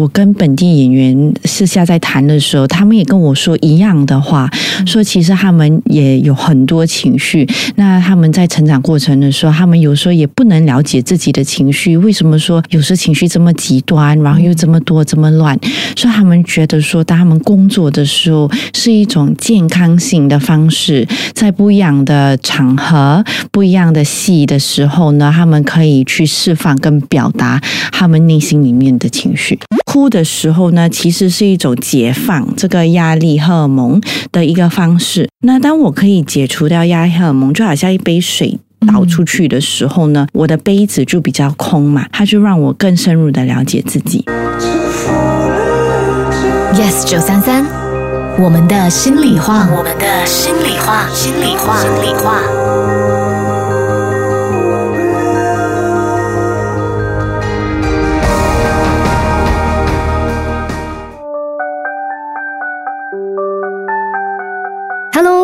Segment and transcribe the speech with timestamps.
[0.00, 4.48] 我跟本地演员私下在谈的时候，他们也跟我说一样的话，
[4.86, 7.46] 说其实他们也有很多情绪。
[7.76, 15.58] 那他们在成长过程的时候，他们有时候也不能了解自己的情绪，为什么说有时情绪这么极端，然后又这么多这么乱？
[15.94, 27.60] 所以他们觉得说，当他们工作的时候是一种健康性的方式，在不一样的场合、不一样的戏的时候呢，他们可以去释放跟表达
[27.92, 29.58] 他们内心里面的情绪。
[29.90, 35.28] 哭的时候呢，其实是一种解放这个压力荷尔蒙的一个方式。
[35.44, 44.24] 那当我可以解除掉压力荷尔蒙，就好像一杯水倒出去的时候呢，我的杯子就比较空嘛，它就让我更深入的了解自己。
[46.72, 47.66] Yes 九三三，
[48.38, 52.79] 我们的心里话，我们的心里话，心里话，心里话。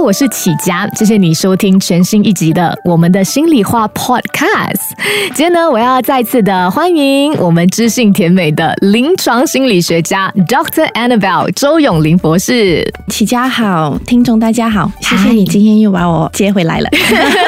[0.07, 4.93] 我是启佳，谢谢你收听全新一集的我们的心里话 Podcast。
[5.35, 10.89] 今天呢，我要再次的欢迎我们知性甜美的临床心理学家 Dr.
[10.93, 12.89] Annabelle 周永林博士。
[13.09, 16.89] 启佳好，听众大家好，谢谢你今天又把我接回来了，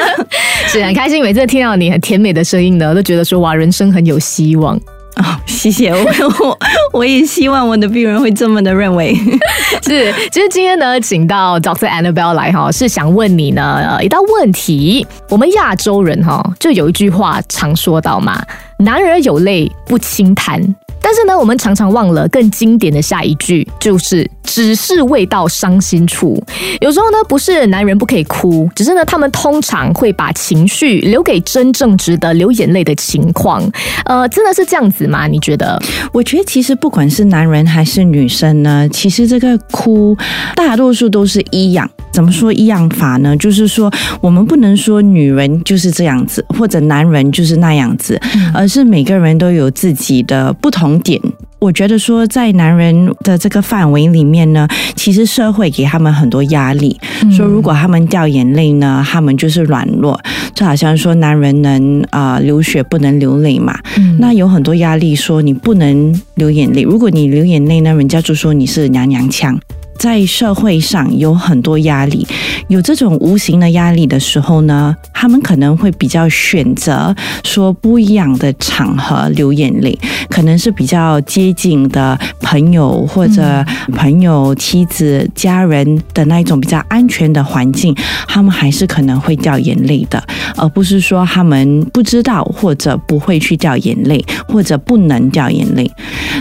[0.67, 1.23] 是很开心。
[1.23, 4.77] 每次听到你很甜美的声音呢，都觉得说哇，人生很有希望。
[5.59, 6.57] 谢谢我，
[6.93, 9.13] 我也希望我的病人会这么的认为。
[9.83, 15.05] 是，其实今天呢，请到 Doctor Annabelle 来哈，是想问你呢一道问题。
[15.29, 18.41] 我们亚洲人哈，就有一句话常说到嘛
[18.79, 20.61] ，“男儿有泪不轻弹”。
[21.01, 26.43] 但是呢，我们常常忘了更经典的下一句，就是“只是未到伤心处”。
[26.81, 33.61] 有时候呢，不是男人不可以哭，只是呢，他们通常会把情绪留给真正值得流眼泪的情况。
[34.05, 35.27] 呃，真的是这样子吗？
[35.27, 35.79] 你觉得？
[36.11, 40.17] 我觉得其实不管是男人还是女生呢，其实这个哭
[40.55, 41.89] 大多数都是一样。
[42.11, 43.35] 怎么说一样法呢？
[43.37, 48.19] 就是说，我们不能说女人就是这样子，或者男人就是那样子，
[48.53, 50.99] 而是每个人都有自己的不同。
[50.99, 51.21] 点，
[51.59, 56.99] 我觉得说在男人的这个范围里面呢，其实社会给他们很多压力，
[57.31, 60.19] 说如果他们掉眼泪呢，他们就是软弱，
[60.53, 63.77] 就好像说男人能啊流血不能流泪嘛，
[64.19, 69.57] 那有很多压力说你不能流眼泪，如果你流眼泪呢，人家就说你是娘娘腔。
[69.99, 72.25] 在社会上有很多压力，
[72.69, 79.99] 有这种无形的压力的时候呢，他们可能会比较选择说不一样的场合流眼泪，
[80.29, 87.93] 可能是比较接近的朋友或者朋友、妻子、家人的那一种比较安全的环境，
[88.25, 90.23] 他们还是可能会掉眼泪的，
[90.55, 95.91] 而不是说他们不知道或者不会去掉眼泪，或者不能掉眼泪。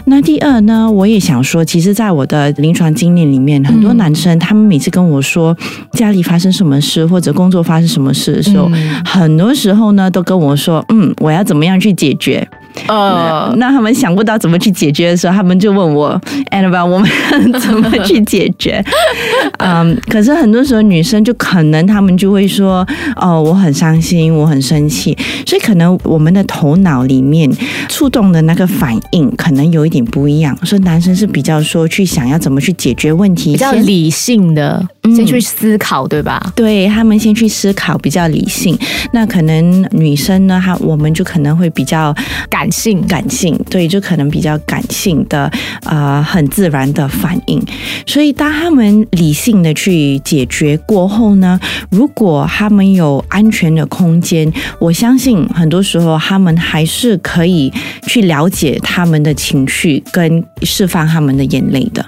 [0.04, 3.47] 那第二呢，我也想说，其实，在我的临床经验里面。
[3.64, 5.56] 很多男生，他们每次跟我说
[5.92, 8.70] 家里发生什么事或者工作发生什么事的时候，
[9.04, 12.47] 很多时候呢，都跟我说：“嗯，我要怎么样去解决？”
[12.86, 17.10] 呃，那他们想不到怎么去解决的时候，他们就问我：“Annabelle，我们
[17.60, 18.82] 怎么去解决？”
[19.58, 25.16] 嗯，可是很多时候女生就可能他们就会说：“哦，我很伤心，我很生气。”
[25.46, 27.50] 所以可能我们的头脑里面
[27.88, 30.56] 触动的那个反应可能有一点不一样。
[30.64, 34.86] 所以男生是比较说去想要怎么去解决问题，比较理性的。
[35.14, 36.52] 先去思考，对吧？
[36.54, 38.76] 对他们先去思考，比较理性。
[39.12, 42.14] 那可能女生呢，她，我们就可能会比较
[42.50, 45.50] 感性，感性，对，就可能比较感性的，
[45.84, 47.62] 呃，很自然的反应。
[48.06, 51.58] 所以，当他们理性的去解决过后呢，
[51.90, 57.72] 如果他们有安全的空间，我相信很多时候他们还是可以
[58.06, 62.04] 去了解他们的情绪，跟释放他们的眼泪的。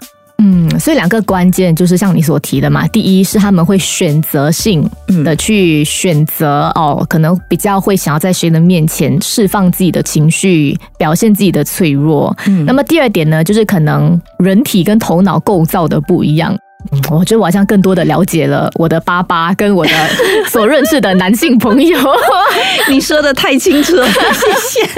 [0.81, 4.89] 嗯，所以两个关键就是像你所提的嘛，第一是他们会选择性
[5.25, 12.37] 的去选择哦，可能比较会想要在谁的面前释放自己的情绪，表现自己的脆弱。
[12.47, 16.57] 嗯那么第二点呢，就是可能人体跟头脑构造的不一样。
[17.11, 19.93] 我觉得我好像更多的了解了我的爸爸跟我的
[20.49, 21.99] 所认识的男性朋友。
[22.89, 24.89] 你说的太清楚了， 谢谢。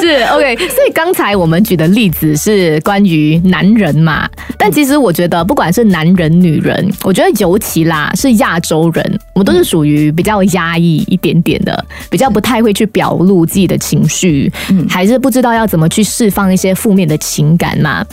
[0.00, 4.28] 是 OK，所以刚才我们举的例子是关于男人嘛，
[4.58, 14.52] 但其实我觉得不管是男人女人，我觉得尤其啦是亚洲人，我们都是属于比较压抑一点点的，比较不太会去表露自己的情绪，
[14.88, 18.04] 还是不知道要怎么去释放一些负面的情感嘛。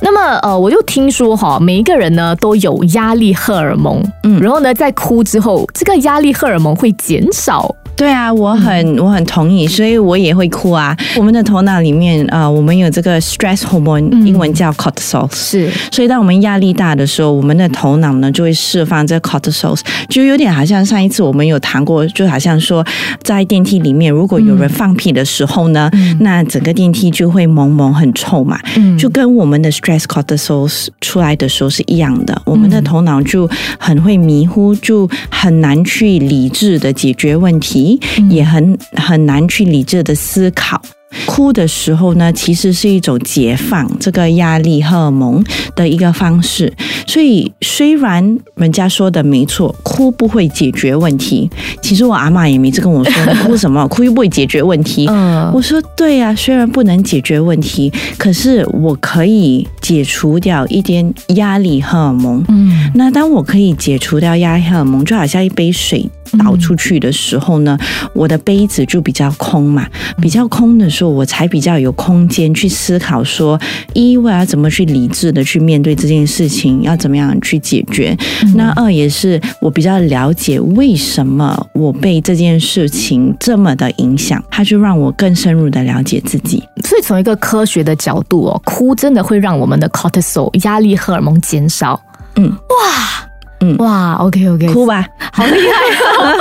[0.00, 2.36] 那么呃，我就听说哈，每一个人呢。
[2.42, 7.72] 都有压力荷尔蒙，嗯，然后呢，在哭之后，这个压力荷尔蒙会减少。
[8.02, 10.96] 对啊，我很我很同意，所以我也会哭啊。
[11.16, 14.26] 我们的头脑里面啊、呃我们有这个 stress hormone，、嗯。
[14.26, 15.32] 英文叫 cortisol。
[15.32, 15.70] 是。
[15.92, 19.78] 所以，当我们压力大的时候，我们的头脑呢就会释放这 cortisol，
[20.08, 22.84] 就有点好像上一次我们有谈过，就好像说
[23.22, 25.88] 在电梯里面，如果有人放屁的时候呢，
[26.18, 28.98] 那整个电梯就会蒙蒙很臭嘛，嗯。
[28.98, 33.48] 就跟我们的 stress cortisol 出来的时候是一样的，我们的头脑就
[33.78, 37.91] 很会迷糊，就很难去理智的解决问题，
[38.30, 40.80] 也很很难去理智的思考。
[41.26, 45.44] 哭的时候呢，其实是一种解放这个压力荷尔蒙
[45.76, 46.72] 的一个方式。
[47.06, 51.50] 所以，虽然人家说的没错，哭不会解决问题，
[51.82, 53.86] 其实我阿妈也每次跟我说：“你哭什么？
[53.88, 55.06] 哭又不会解决问题。
[55.12, 62.42] ”嗯我说对呀、虽然不能解决问题，可是我可以解除掉一点压力荷尔蒙。
[62.48, 66.08] 嗯那当我可以解除掉压力荷尔蒙，就好像一杯水
[66.38, 67.78] 倒出去的时候呢，
[68.14, 69.86] 我的杯子就比较空嘛，
[70.20, 73.60] 比较空的时候，我才比较有空间去思考说，
[73.94, 78.16] 一我要怎么去理智的去面对这件事情，要怎么样去解决。
[78.54, 86.62] 那二也是我比较了解为什么我被这件事情这么的影响，它就让我更深入的了解自己。
[86.84, 92.00] 所以从一个科学的角度哦，哭真的会让我们的 cortisol 压力荷尔蒙减少。
[92.36, 93.28] 嗯，哇，
[93.62, 93.76] 嗯。
[93.78, 95.76] 哇，OK OK，哭吧，好厉害
[96.18, 96.36] 哦！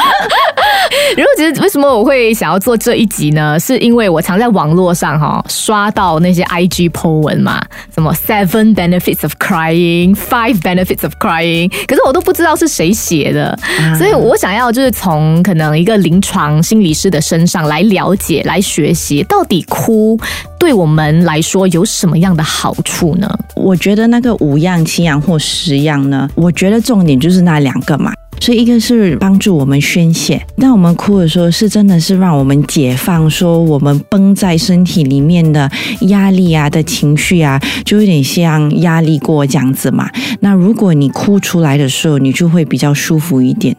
[1.15, 3.59] 然后其实为什么我会想要做这一集呢？
[3.59, 7.61] 是因为我常在网络上哈、刷到那些 IG po 文嘛，
[7.93, 13.57] 什么 seven benefits of crying, five benefits of crying，可是我都不知道是谁写的，
[13.97, 20.19] 所以我想要就是从可能一个临床心理师的身上来了解、来学习，到底哭
[20.59, 23.29] 对我们来说有什么样的好处呢？
[23.55, 28.11] 我觉得那个五样、七样或十样呢，我觉得重点就是那两个嘛。
[28.39, 35.69] 所以一个是帮助我们宣泄，当我们哭的时候，是真的是让我们解放，说我们绷在身体里面的
[36.07, 40.09] 压力啊的情绪啊，就有点像压力锅这样子嘛。
[40.39, 43.75] 那如果你哭出来的时候，你就会比较舒服一点。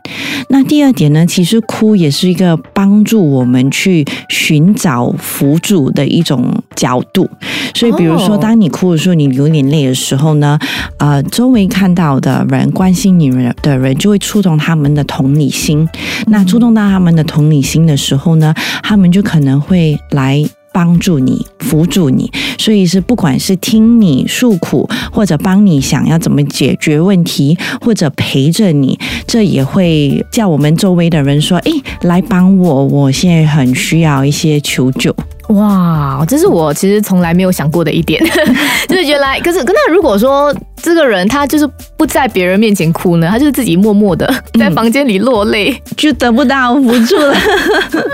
[0.48, 7.28] 那第二点呢，其实哭也是一个帮助我们去寻找辅助的一种角度。
[7.74, 10.58] 所以，比如说，哦当你哭的时候，你流眼泪的时候呢，
[10.98, 13.30] 呃，周围看到的人、关心你
[13.62, 15.88] 的人，就会触动他们的同理心。
[16.26, 18.52] 那触动到他们的同理心的时候呢，
[18.82, 20.44] 他们就可能会来。
[20.74, 35.14] 帮助你，辅助你，所以是不管是听你诉苦，或者帮你想要怎么解决问题，或者陪着你，这也会叫我们周围的人说：“诶，来帮我，我现在很需要一些求救。”
[35.48, 38.22] 哇，这是我其实从来没有想过的一点，
[38.88, 47.36] 就是原来，可是，可那如果说这个人他就是不在别人面前哭呢，他就是自己默默的在房间里落泪，就得不到辅助了。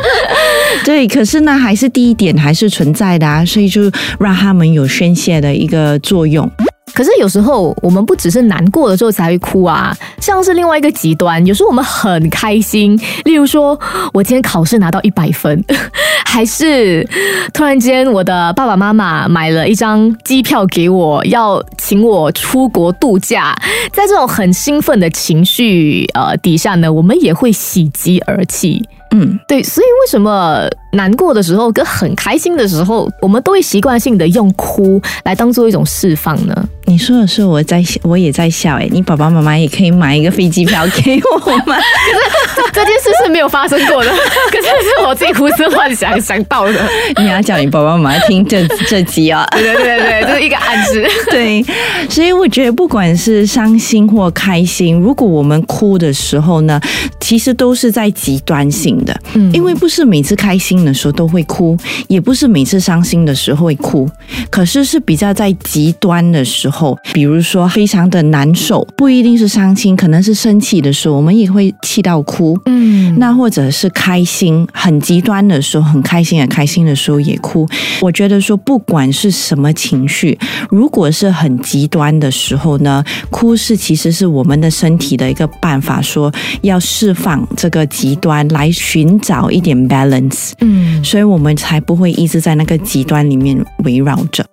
[0.84, 3.82] 对，可是呢，还是第一点还是存在的啊，所以就
[4.18, 6.50] 让他们有宣泄的一个作用。
[6.98, 13.78] 可是有时候我们不只是难过的时候才会哭啊，像是另外一个极端，有时候我们很开心，例如说
[14.12, 15.64] 我今天考试拿到一百分，
[16.26, 17.08] 还是
[17.54, 23.54] 突然间我的爸爸妈妈买了一张机票给我，要请我出国度假，
[23.92, 28.82] 在这种很兴奋的情绪呃底下呢，我们也会喜极而泣。
[29.10, 36.54] 嗯，对，所以为什么难过的时候跟很开心的时候，我们都会习惯性的用哭来当做一种释放呢？
[36.86, 38.76] 你说的是我在笑，我也在笑。
[38.76, 41.76] 哎，你爸爸妈妈也可以买一个飞机票给我吗？
[42.72, 44.10] 这件事是没有发生过的，
[44.50, 46.74] 可是是我自己胡思乱想想到的。
[47.18, 49.46] 你要叫你爸爸妈妈听这这集 啊。
[49.52, 51.06] 对对对对，这是一个暗示。
[51.30, 51.64] 对，
[52.08, 56.80] 所以我觉得不管是伤心或开心，如果我们哭的时候呢，
[57.20, 64.08] 其实都是在极端性的，嗯因为不是每次开心的时候都会哭，也不是每次伤心的时候会哭，
[64.50, 72.58] 可是是比较在极端的时候，比如说非常的难受，不一定是伤心，可能是生气的时候，我们也会气到哭。
[72.66, 77.66] 嗯，那或者是开心，很极端的时候，很开心，很开心的时候也哭。
[78.00, 80.38] 我觉得说，不管是什么情绪，
[80.70, 86.32] 如果是很极端的时候呢，哭是其实是我们的身体的一个办法，说
[86.62, 90.67] 要释放这个极端，来寻找一点 balance，嗯，
[91.02, 94.44] 所以我们才不会一直在那个极端里面围绕着。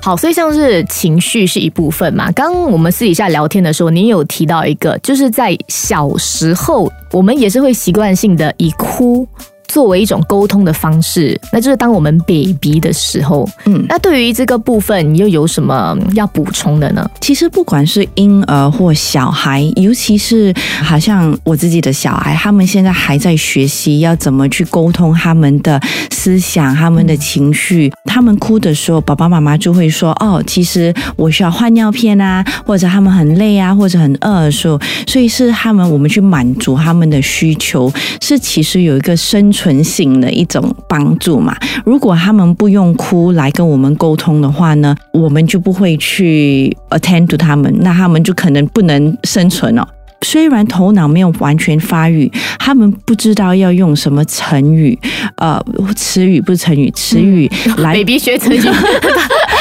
[0.00, 2.30] 好，所以像是情绪是一部分嘛。
[2.32, 9.26] 刚刚我们私底下聊天的时候，你有提到一个，就是在小时候，我们也是会习惯性的以哭。
[9.74, 17.10] 作为一种沟通的方式，那就是当我们 baby 的时候，嗯，那对于这个部分，你又有什么要补充的呢？
[17.20, 25.80] 其实不管是婴儿或小孩，尤其是好像我自己的小孩，他们现在还在学习要怎么去沟通他们的
[26.12, 27.92] 思想、他们的情绪。
[28.04, 34.78] 他们哭的时候，爸爸妈妈就会说：“哦，其实我需要换尿片啊，或者他们很累啊，或者很饿的时候，
[35.08, 41.56] 所以是他们我们去满足他们的需求，是其实有一个生存性的一种帮助嘛。
[41.84, 49.86] 如果他们不用哭来跟我们沟通的话呢，我们就不会去 attend to 他们，那他们就可能不能生存了。
[50.22, 54.98] 虽然头脑没有完全发育，他们不知道要用什么成语，
[55.36, 55.62] 呃，
[55.94, 58.60] 词语不是成语，词语来 baby 学成语。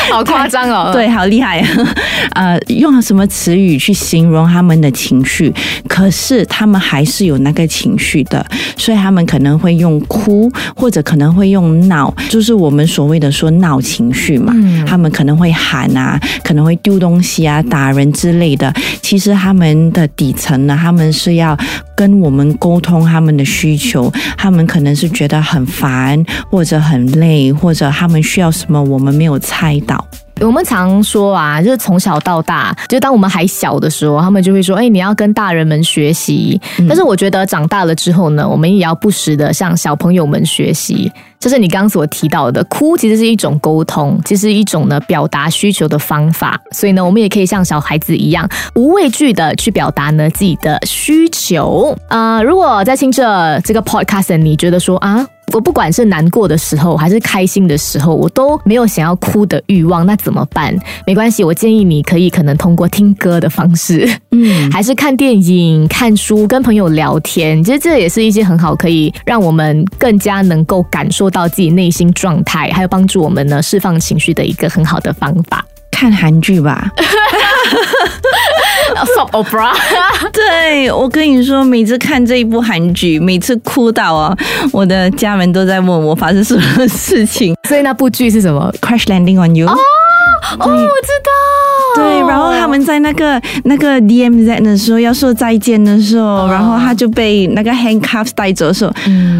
[0.12, 0.92] 好夸张哦！
[0.94, 1.66] 对，好厉害。
[2.36, 5.54] 呃，用了什么词语去形容他们的情绪？
[5.88, 8.46] 可是他们还是有那个情绪的，
[8.78, 14.54] 所以他们可能会用哭，或者可能会用闹，就是我们所谓的说闹情绪嘛。
[14.86, 18.72] 他们可能会喊啊，可能会丢东西啊、打人之类的。
[19.02, 21.58] 其实他们的底层呢，他们是要
[21.96, 24.12] 跟我们沟通他们的需求。
[24.38, 29.93] 他们可能是觉得很烦，或者很累，或者他们需要什么，我们没有猜到。
[30.42, 36.60] 我们常说啊，就是从小到大，就当我们还小的时候，他们就会说：“哎，你要跟大人们学习。”
[36.90, 41.10] 但是我觉得长大了之后呢，我们也要不时的向小朋友们学习。
[41.40, 46.60] 就是你刚刚所提到的，哭其实是一种沟通，其实一种呢表达需求的方法。
[46.72, 51.96] 所以呢，我们也可以像小孩子一样，无畏惧的去表达呢自己的需求。
[52.10, 55.26] 啊，如果在听着这个 podcast，你觉得说啊？
[55.52, 60.76] 我不管是难过的时候还是开心的时候，我都没有想要哭的欲望，那怎么办？
[61.06, 75.64] 没关系，我建议你可以可能通过听歌的方式，嗯， 还是看电影、看书、跟朋友聊天，其实这也是一些很好可以让我们更加能够感受到自己内心状态，还有帮助我们呢释放情绪的一个很好的方法。
[75.94, 76.90] 看韩剧吧。
[79.16, 79.74] Soap opera，
[80.32, 84.36] 对我跟你说，每次看这一部韩剧，每次哭到啊，
[84.72, 87.56] 我的家人都在问我发生什么事情。
[87.68, 89.68] 所以那部剧是什么？Crash Landing on You。
[89.68, 89.76] 哦
[90.60, 90.84] 哦，我知
[91.24, 91.32] 道。
[91.96, 98.92] 对，然后他们在那个那个 DMZ 的时候要说再见的时候，然后他就被那个 handcuffs 带走的时候，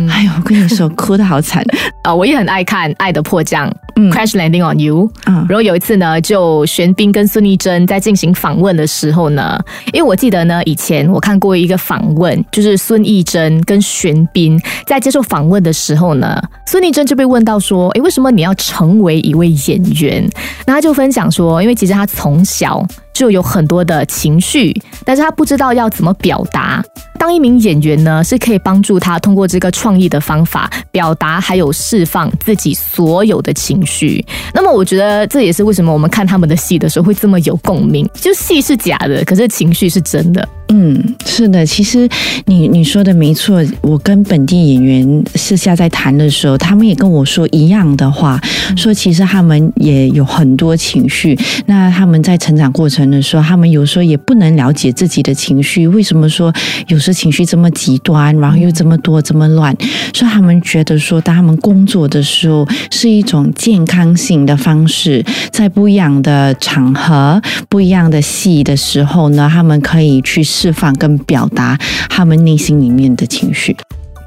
[0.10, 1.64] 哎呦，我跟你说，哭的好惨
[2.04, 2.14] 啊！
[2.14, 3.70] 我也很爱看《爱的迫降》。
[4.12, 5.12] Crash landing on you。
[5.26, 9.60] 然后有一次呢，就玄彬跟孙艺珍在进行访问的时候呢，
[9.92, 20.28] 因为我记得呢，以前我看过一个访问，就是孙艺珍跟玄彬在接受访问的时候呢，孙艺珍就被问到说：“诶，为什么你要成为一位演员？”
[20.66, 24.74] 那他就分享说：“因为其实他从小。”就有很多的情绪，
[25.06, 26.84] 但是他不知道要怎么表达。
[27.20, 34.26] 当一名演员呢，是可以帮助他通过这个创意的方法表达，还有释放自己所有的情绪。
[34.54, 38.06] 那么，我觉得这也是为什么我们看他们的戏的时候会这么有共鸣。
[38.16, 40.46] 就戏是假的，可是情绪是真的。
[40.76, 42.10] 嗯，是的，其实
[42.48, 43.64] 你你说的没错。
[43.82, 48.42] 我跟本地演员私下在谈的时候，他们也跟我说一样的话，
[48.76, 51.38] 说其实他们也有很多情绪。
[51.68, 56.52] 那他们在成长过程的时候，他们有时候也不能了解自己的情绪，为什么说
[56.88, 59.78] 有时情绪这么极端，然后又这么多这么乱？
[60.12, 67.40] 所以他们觉得说，当他们工作的时候是一种健康性的方式，在不一样的场合、
[67.70, 70.44] 不一样的戏的时候呢，他们可以去。
[70.64, 71.78] 释放跟表达
[72.10, 73.76] 他们内心里面的情绪。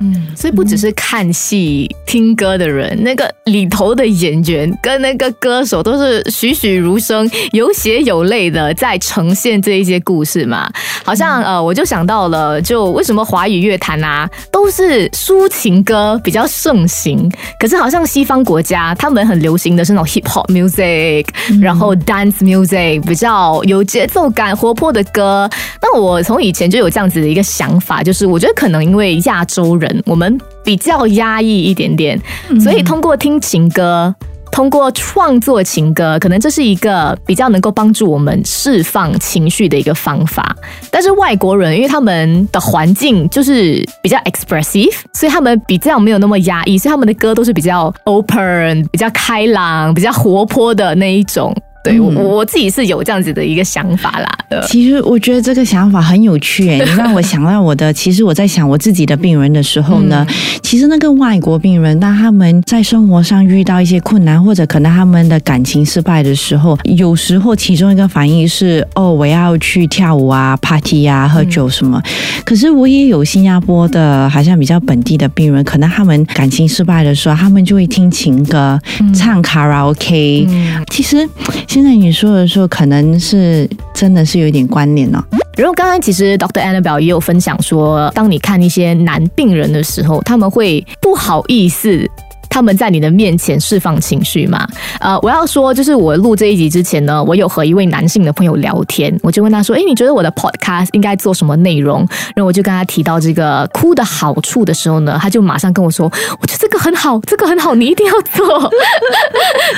[0.01, 10.71] 嗯，所以不只是看戏、听歌的人，那个里头的演员跟那个歌手都是栩栩如生、有血有泪的在呈现这一些故事嘛。
[11.03, 21.27] 好像呃，我就想到了，就为什么华语乐坛啊都是抒情歌比较盛行，可是好像西方国家他们很流行的是那种 hip hop music，
[21.61, 25.49] 然后 dance music 比较有节奏感、活泼的歌。
[25.81, 29.86] 那我从以前就有这样子的一个想法，就是我觉得可能因为亚洲人。
[30.05, 32.21] 我们比较压抑一点点，
[32.61, 34.15] 所以通过听情歌，
[34.53, 40.57] 通过创作情歌，可能这是一个比较能够帮助我们释放情绪的一个方法。
[40.91, 51.55] 但是外国人，因为他们的环境就是比较 expressive，所以他们比较没有那么压抑，所以他们的歌都是比较 open、比较开朗、比较活泼的那一种。
[51.91, 54.27] 对我我自己是有这样子的一个想法啦。
[54.69, 57.93] 其实我觉得这个想法很有趣，哎，你让我想到我的。
[57.93, 60.25] 其实我在想我自己的病人的时候呢，
[60.63, 72.01] 其实那个外国病人，当他们在生活上遇到一些困难，或者可能他们的感情失败的时候，有时候其中一个反应是哦，我要去跳舞啊、party 啊、喝酒什么。
[72.45, 78.81] 可是我也有新加坡的，好像比较本地的病人，可能他们感情失败的时候，他们就会听情歌、
[79.13, 80.47] 唱卡拉 OK。
[80.91, 81.29] 其实
[81.77, 85.23] 现在你说的时候，可能是真的是有一点关联了。
[85.59, 92.11] 然后刚刚其实 Doctor Annabelle 也有分享说，当你看一些男病人的时候，他们会不好意思。
[92.57, 94.67] 他们在你的面前释放情绪嘛？
[94.99, 101.99] 呃，我要说，就是我录这一集之前呢，我有和一位男性的朋友聊天，我就问他说：“哎，你觉得我的 podcast 应该做什么内容？”
[102.35, 106.11] 然后我就跟他提到这个哭的好处的时候呢，他就马上跟我说
[106.41, 108.47] ：“我觉得这个很好，这个很好，你一定要做。”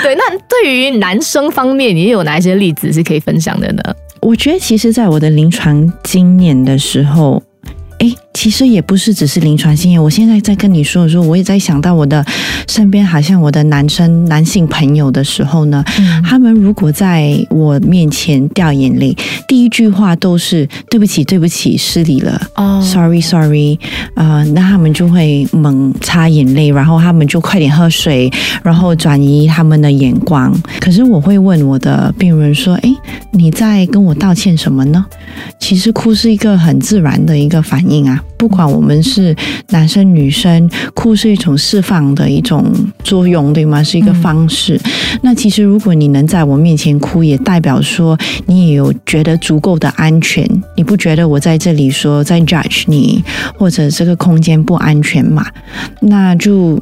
[0.04, 3.82] 对，那对于男生方面，你有哪一些例子是可以分享的呢？
[4.20, 7.42] 我觉得，其实，在我的临床经验的时候。
[8.00, 8.06] 哎，
[8.38, 10.00] 其实也不是只是临床经验。
[10.00, 12.24] 我现在在跟你说的时候，我也在想到我的
[12.68, 15.82] 身边，好像我的男生、男性朋友的时候呢，
[16.24, 19.12] 他们如果在我面前掉眼泪，
[19.48, 23.76] 第一句话都是“对不起，对不起，失礼了”，哦，sorry，sorry，
[24.14, 28.30] 啊，那他们就会猛擦眼泪，然后他们就快点喝水，
[28.62, 30.56] 然后转移他们的眼光。
[30.78, 32.94] 可是我会问我的病人说：“哎，
[33.32, 35.04] 你在跟我道歉什么呢？”
[35.58, 37.84] 其实哭是一个很自然的一个反。
[37.88, 39.34] 应啊，不管我们是
[39.70, 43.82] 男生女生，哭是一种释放的一种作用，对吗？
[43.82, 44.80] 是一个方式。
[45.22, 48.16] 那其实如果你能在我面前哭，也代表说
[48.46, 53.22] 你也有觉得足够的安全，你不觉得我在这里说在 judge 你，
[53.56, 55.44] 或者这个空间不安全嘛？
[56.00, 56.80] 那就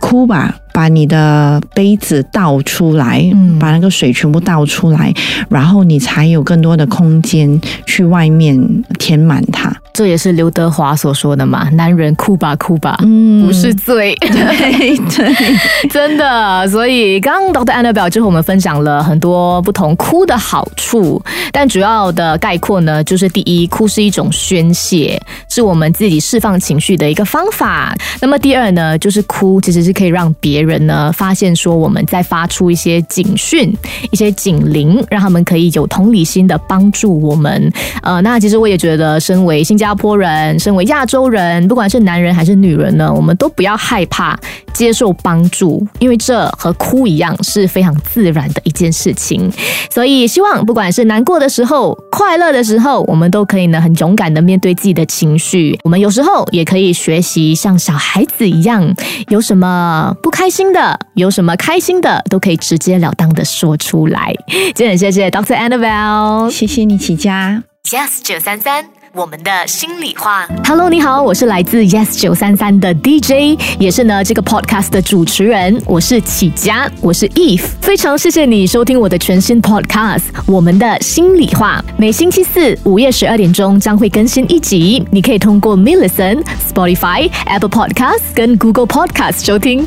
[0.00, 0.54] 哭吧。
[0.72, 3.24] 把你的杯子倒出来，
[3.58, 5.12] 把那个水全部倒出来，
[5.48, 8.58] 然后你才有更多的空间去外面
[8.98, 9.74] 填满它。
[9.92, 12.96] 这也是刘德华所说的嘛，男人哭吧哭吧，
[13.44, 14.14] 不是罪。
[14.20, 16.68] 对 对，真的。
[16.68, 21.20] 所以刚刚 Doctor Annabelle 之后，我们分享了很多不同哭的好处，
[21.50, 27.92] 但主要的概括呢，就是第一，哭是一种宣泄，是我们自己释放情绪的一个方法。
[28.20, 30.68] 那么第二呢，就是哭其实是可以让别别。
[30.68, 33.74] 人呢，发现说我们在发出一些警讯、
[34.10, 37.72] 一些警铃，让他们可以有同理心的帮助我们。
[38.02, 44.38] 呃，那其实我也觉得，身为新加坡人，身为亚洲人，不管是男人还是女人呢，我们都不要害怕
[44.74, 49.50] 接受帮助，因为这和哭一样是非常自然的一件事情。
[49.90, 55.78] 所以，希望不管是难过的时候、快乐的时候，我们都可以呢很勇敢的面对自己的情绪。
[55.82, 58.94] 我们有时候也可以学习像小孩子一样，
[59.28, 60.68] 有什么不开 心。
[60.68, 64.34] 的有什么开心的都可以直截了当的说出来。
[64.74, 67.62] 今天很谢谢 Doctor Annabelle，谢谢你起家。
[67.90, 68.84] Yes 九三三，
[69.14, 70.46] 我们的心里话。
[70.66, 75.80] Hello，你好，我是来自 Yes 九三三的 DJ，也是呢这个 Podcast 的主持人。
[75.86, 77.64] 我是起家，我是 Eve。
[77.80, 81.82] 非常谢谢你收听我的全新 Podcast《我们的心里话》。
[81.96, 89.86] 每星期四午夜十二点钟将会更新一集，你可以通过 m i l l i c e n Spotify、Apple Podcast 跟 Google Podcast 收听。